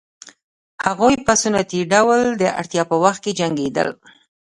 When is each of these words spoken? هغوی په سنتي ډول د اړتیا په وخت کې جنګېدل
هغوی 0.85 1.15
په 1.25 1.33
سنتي 1.43 1.81
ډول 1.93 2.21
د 2.41 2.43
اړتیا 2.59 2.83
په 2.91 2.95
وخت 3.03 3.19
کې 3.23 3.37
جنګېدل 3.39 3.89